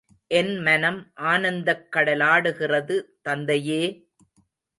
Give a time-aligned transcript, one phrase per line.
[0.31, 0.97] என் மனம்
[1.23, 2.97] ஆனந்தக் கடலாடுகிறது,
[3.21, 3.83] தந்தையே!..